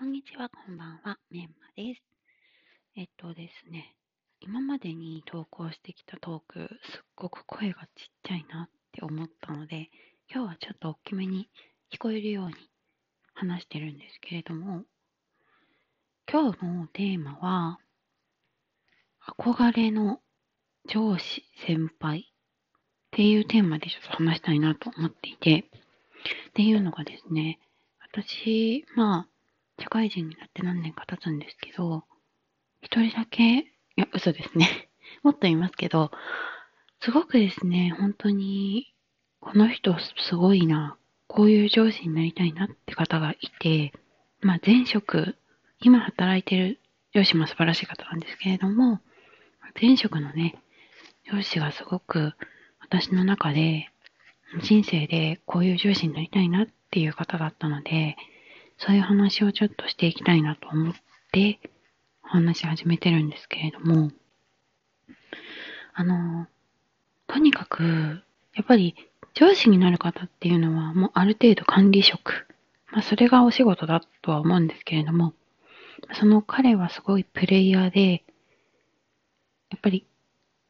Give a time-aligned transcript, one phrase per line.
[0.00, 2.02] こんにちは、こんばんは、メンマです。
[2.96, 3.94] えっとですね、
[4.40, 7.86] 今までに投稿してきたトーク、すっごく声がちっ
[8.22, 9.90] ちゃいなって思ったので、
[10.34, 11.50] 今日はちょっと大きめに
[11.92, 12.54] 聞こえるように
[13.34, 14.84] 話してるんですけれども、
[16.32, 17.78] 今日のテーマは、
[19.38, 20.22] 憧れの
[20.88, 22.24] 上司先輩っ
[23.10, 27.58] ていうテーマでちょっと話したいなと思っていて、っていうのがですね、
[28.00, 29.29] 私、まあ、
[29.80, 32.04] 社会人になって何年か経つんですけど、
[32.82, 33.64] 一人だけ、い
[33.96, 34.90] や、嘘ですね。
[35.22, 36.10] もっと言いますけど、
[37.00, 38.94] すごくですね、本当に、
[39.40, 43.92] この人すごいな、こういう上司になりたいなって方がいて、
[44.42, 45.36] まあ前職、
[45.80, 46.80] 今働いてる
[47.14, 49.00] 上司も素晴らしい方なんですけれども、
[49.80, 50.56] 前職のね、
[51.32, 52.34] 上司がすごく
[52.80, 53.88] 私の中で、
[54.62, 58.16] 人生でこういう上司になりたいなっていう方だったので、
[58.80, 60.94] そういう話をちょっとしていきたいなと思っ
[61.32, 61.60] て、
[62.22, 64.10] 話し始めてるんですけれども、
[65.92, 66.46] あの、
[67.26, 68.22] とにかく、
[68.54, 68.94] やっぱり
[69.34, 72.46] 上司になる方っていうのはもうある程度管理職。
[72.90, 75.34] まあそれがお仕事だとは思うんですけれども、
[76.14, 78.24] その彼はすごいプレイヤーで、
[79.70, 80.06] やっぱり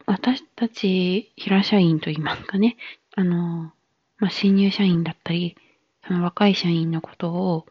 [0.05, 2.77] 私たち平社員と言いますかね、
[3.15, 3.71] あの、
[4.17, 5.55] まあ、新入社員だったり、
[6.05, 7.65] その若い社員のことを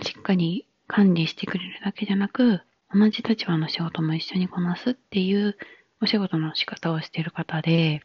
[0.00, 2.60] しっかり管理してくれるだけじゃなく、
[2.94, 5.56] 同じ立場の仕事も一緒にこなすっていう
[6.00, 8.02] お仕事の仕方をしている方で、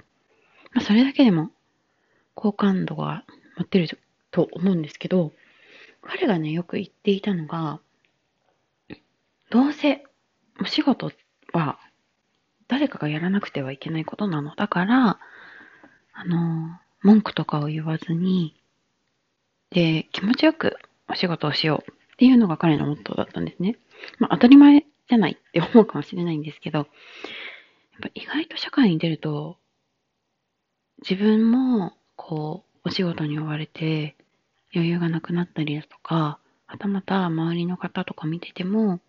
[0.73, 1.51] まあ、それだけでも
[2.35, 3.23] 好感度が
[3.57, 3.99] 持ってる
[4.31, 5.31] と思うんですけど、
[6.01, 7.79] 彼がね、よく言っていたのが、
[9.49, 10.03] どうせ
[10.61, 11.11] お仕事
[11.53, 11.79] は
[12.67, 14.55] 誰かがやらなくてはいけないことなの。
[14.55, 15.19] だから、
[16.13, 18.55] あの、文句とかを言わずに、
[19.69, 20.77] で、気持ちよく
[21.09, 23.77] お仕事をしようっていうのが彼のモットーだったんですね。
[24.19, 26.87] まあ当たり前じゃないって思うかもしれないんですけど、やっ
[28.01, 29.57] ぱ意外と社会に出ると、
[31.07, 34.15] 自分もこう、お仕事に追われて
[34.73, 38.99] 余裕がなくなったりだとか、はたまた周りの方とか見てても、まあ、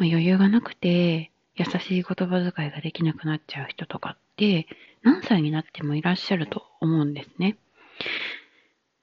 [0.00, 4.66] 余裕がなくて優しい言葉遣いができなくなっちゃう人とかって
[5.02, 7.56] 何歳になってもいらっしゃると思うんですね。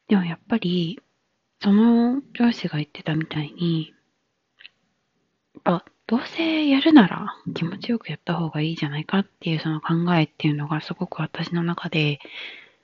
[0.07, 0.99] でもやっぱり
[1.63, 3.93] その上司が言ってたみたいに、
[5.63, 12.19] あ、どうせやるなら気持ちよくやった方がいいじゃないかっていうその考えっていうのがすごく私の中で、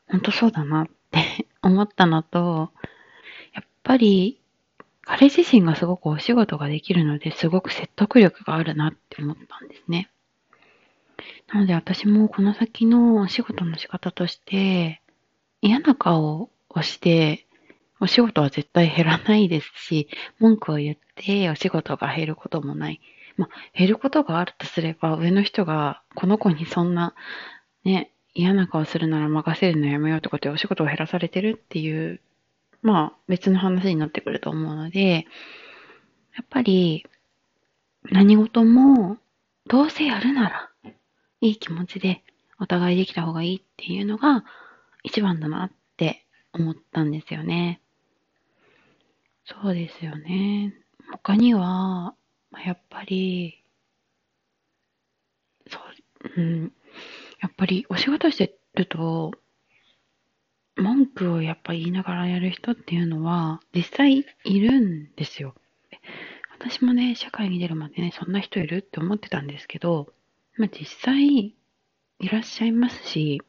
[0.08, 2.72] 本当そうだなって 思ったのと、
[3.54, 4.40] やっぱり
[5.02, 10.10] 彼自身がすごくお仕事ができるのですごく説得力があるなって思ったんですね。
[11.52, 15.02] なので私もこの先のお仕事の仕方として
[15.62, 17.46] 嫌な顔をして
[18.00, 20.08] お仕事は絶対減らないですし、
[20.40, 23.02] 文句を言ってお仕事が減ることもない。
[23.38, 27.14] まあ、減ることがあるとすれば、上の人がこの子にそんな、
[27.84, 32.22] ね、嫌な顔するなら任せるのやめようってことでお仕事を減らされてるっていう、
[32.82, 35.26] まあ別の話になってくると思うので、
[36.36, 37.06] やっぱり
[38.04, 39.18] 何事も
[39.68, 40.70] どうせやるなら
[41.42, 42.24] いい気持ちで
[42.60, 44.44] お互いできた方がいいっていうのが
[45.04, 47.82] 一番だなって思ったんですよね。
[49.50, 50.74] そうですよね。
[51.12, 52.14] 他には、
[52.66, 53.64] やっぱり、
[55.68, 55.80] そ
[56.38, 56.74] う、うん、
[57.42, 59.32] やっぱりお仕事してると、
[60.76, 65.54] 文句をやっぱ言いながらやる人っていうのは実際いるんですよ。
[66.58, 70.14] 私もね、社会に出るまでね、そんな人いるって思ってたんですけど、
[70.58, 71.26] まあ実際
[72.20, 73.42] いらっしゃいますし、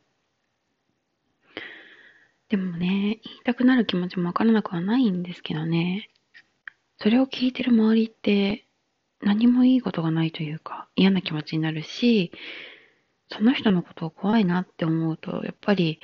[2.50, 6.10] でもね、言いたくなる気持ちもわからなくはないんですけどね。
[6.98, 8.66] それを聞いてる周りって
[9.22, 12.32] 何もいいことがないというか嫌な気持ちになるし、
[13.32, 16.00] その人のことを怖いなって思うと、やっぱり、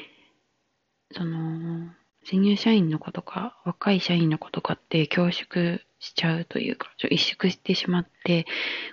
[1.12, 1.90] その、
[2.24, 8.47] 新入社員の子とか、若い社員の子とかって恐縮しちゃうというか、ちょ萎縮してしまって、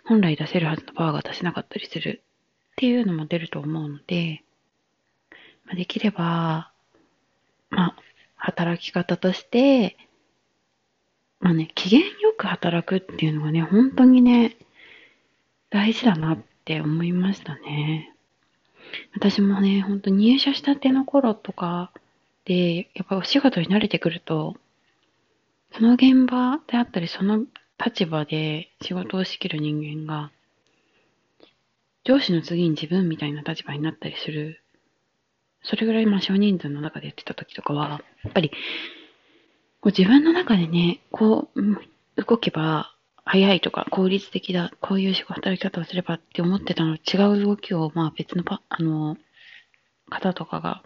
[0.06, 2.24] 本来出せるはずのパワーが出せなかったりする
[2.72, 4.44] っていうのも出ると思うので、
[5.66, 6.73] まあ、できれば、
[7.76, 7.96] まあ、
[8.36, 9.98] 働き方として、
[11.40, 14.56] まあね、機嫌よく働くっていうのがね、本当にね、
[15.70, 18.14] 大事だなって思いましたね。
[19.16, 21.92] 私もね、ほんと入社したての頃とか
[22.46, 24.56] で、やっぱお仕事に慣れてくると、
[25.76, 27.46] その現場であったり、その
[27.84, 30.32] 立場で仕事を仕切る人間が、
[32.06, 34.63] 上司の次に自分みたいな立場になったりする
[35.64, 38.52] それぐらいまあ少人数の中でやってた時とかは、やっぱり、
[39.82, 41.62] こう自分の中でね、こう、
[42.22, 42.94] 動けば
[43.26, 49.18] 早いとか効率的だ、こういう仕事働き方をすればって思ってたの違う動きを、まあ別のパ、あの、
[50.10, 50.84] 方とかが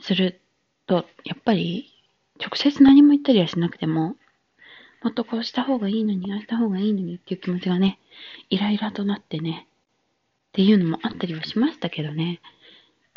[0.00, 0.40] する
[0.86, 1.92] と、やっぱり
[2.40, 4.16] 直接何も言ったりはしなくても、
[5.02, 7.98] もっとこうした方がいいのに、ああした方がいいのにっていう気持ちがね、
[8.50, 9.68] イライラとなってね、
[10.48, 12.40] っていうのもあったりはしましたけどね、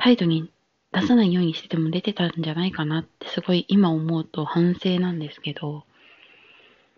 [0.03, 0.51] 態度に
[0.91, 5.83] 出さないようにしてても出てたんじゃないかなってすごい今思うと反省なんですけど、やっ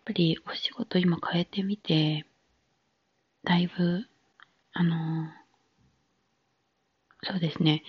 [0.05, 2.25] ぱりお仕事今変えてみて、
[3.43, 4.05] だいぶ、
[4.71, 5.27] あの、
[7.23, 7.83] そうですね、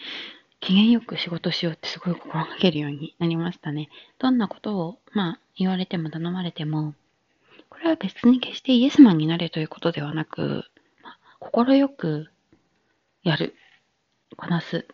[0.58, 3.88] 機嫌よく仕事しようってすごい心がけるようになりましたね。
[4.19, 6.94] どんなことを、まあ、言われても頼まれても、
[7.70, 10.64] これは別に決してイエスマンになれということではなく、
[11.05, 12.31] まあ、く
[13.22, 13.55] やる、
[14.37, 14.88] こなす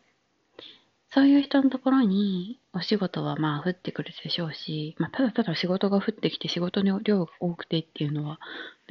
[1.12, 8.39] そういう人のところにお仕事はまあ降ってくるでしょうし、まあ、ただただ仕事が降ってきて仕事の量が多くてっていうのは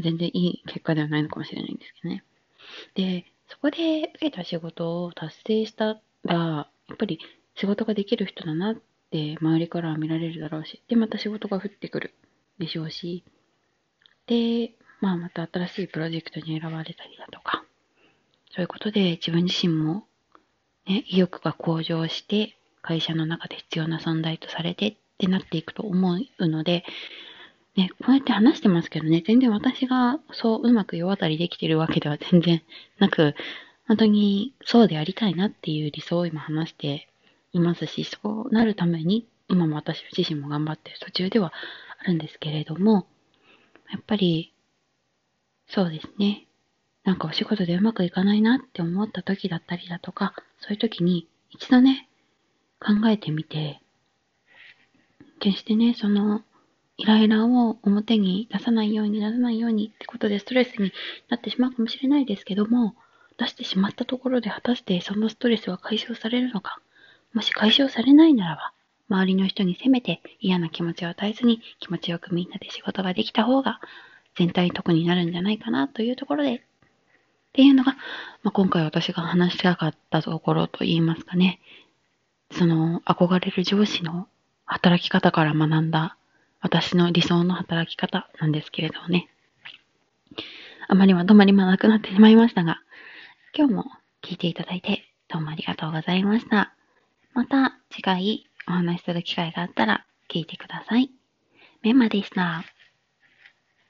[0.03, 2.23] 全然いい結果ではないのかもしれないんですけどね。
[2.95, 7.19] で、そこで受けた仕事を達成したら、やっぱり
[7.55, 8.75] 仕事ができる人だなっ
[9.11, 12.13] て周りからは見られるだろうし、で、また仕事が降ってくる
[12.59, 13.23] でしょうし、
[14.27, 17.63] で、まあまた新しいプロジェクトに選ばれたりだとか、
[18.51, 20.03] そういうことで自分自身も
[20.89, 26.83] ね、意欲が向上して、会社の中で必要な存在とされてってなっていくと思うので、
[27.75, 32.61] ね、こうやって話してますけどね、全然私がそううまく世渡りできてるわけでは全然
[32.97, 33.35] なく、
[33.87, 37.07] 本当にそうでありたいなっていう理想を今話して
[37.53, 41.53] いますし、そうなるために今も私自身も頑張ってる途中では
[41.99, 43.07] あるんですけれども、
[43.91, 44.53] やっぱり
[45.67, 46.47] そうですね、
[47.09, 52.07] なんかお仕事でうまくいかないなって思った時だったりだとか、そういう時に一度ね、
[52.79, 53.81] 考えてみて、
[55.39, 56.43] 決してね、その、
[56.97, 60.93] イライラを表に出さないように、出さないようにってことでストレスに
[61.29, 62.93] なってしまうかもしれないですけども、
[63.37, 66.79] 出してしまったところで果たしてそのストレスは解消されるのか、
[67.33, 68.73] もし解消されないならば、
[69.09, 73.81] 周りの人にせめて嫌な気持ちを与えずに気持ちよくみんなで仕事ができた方が
[74.35, 76.63] 全体得になるんじゃないかなというところで
[77.49, 77.93] っていうのが、
[78.43, 81.59] まあ、今回私が話したかったところといいますかね、
[82.51, 84.27] その憧れる上司の
[84.65, 86.17] 働き方から学んだ
[86.61, 89.29] 私の理想の働き方なんですけれどもね。
[90.87, 92.81] あまりまとまりもなくなってしまいましたが、
[93.55, 93.85] 今日も
[94.21, 96.73] 聞いていただいてどうもありがとうございました。
[97.33, 101.09] また次回お話しする機会があったら聞いてください。
[101.81, 102.63] メンマでした。